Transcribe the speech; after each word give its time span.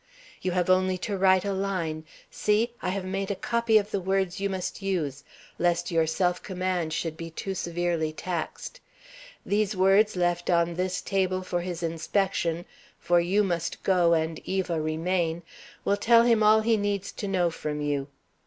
You 0.41 0.49
have 0.53 0.67
only 0.67 0.97
to 1.05 1.15
write 1.15 1.45
a 1.45 1.53
line 1.53 2.05
see! 2.31 2.71
I 2.81 2.89
have 2.89 3.05
made 3.05 3.29
a 3.29 3.35
copy 3.35 3.77
of 3.77 3.91
the 3.91 3.99
words 3.99 4.39
you 4.39 4.49
must 4.49 4.81
use, 4.81 5.23
lest 5.59 5.91
your 5.91 6.07
self 6.07 6.41
command 6.41 6.91
should 6.91 7.15
be 7.15 7.29
too 7.29 7.53
severely 7.53 8.11
taxed. 8.11 8.79
These 9.45 9.75
words 9.75 10.15
left 10.15 10.49
on 10.49 10.73
this 10.73 11.01
table 11.01 11.43
for 11.43 11.61
his 11.61 11.83
inspection 11.83 12.65
for 12.97 13.19
you 13.19 13.43
must 13.43 13.83
go 13.83 14.13
and 14.15 14.39
Eva 14.39 14.81
remain 14.81 15.43
will 15.85 15.97
tell 15.97 16.23
him 16.23 16.41
all 16.41 16.61
he 16.61 16.77
needs 16.77 17.11
to 17.11 17.27
know 17.27 17.51
from 17.51 17.79
you. 17.79 18.07